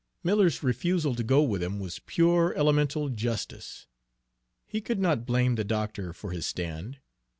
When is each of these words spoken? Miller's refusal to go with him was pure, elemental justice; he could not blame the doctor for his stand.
Miller's 0.23 0.63
refusal 0.63 1.13
to 1.13 1.23
go 1.23 1.43
with 1.43 1.61
him 1.61 1.79
was 1.79 1.99
pure, 1.99 2.55
elemental 2.55 3.07
justice; 3.09 3.85
he 4.65 4.81
could 4.81 4.97
not 4.97 5.27
blame 5.27 5.53
the 5.53 5.63
doctor 5.63 6.11
for 6.11 6.31
his 6.31 6.47
stand. 6.47 6.97